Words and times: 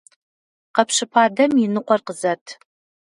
Къэпщыпа 0.75 1.23
дэм 1.35 1.51
и 1.65 1.67
ныкъуэр 1.73 2.01
къызэт! 2.05 2.45